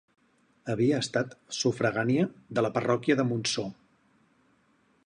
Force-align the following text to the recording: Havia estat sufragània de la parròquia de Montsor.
Havia 0.73 1.01
estat 1.05 1.35
sufragània 1.59 2.27
de 2.59 2.65
la 2.69 2.73
parròquia 2.79 3.21
de 3.21 3.31
Montsor. 3.35 3.71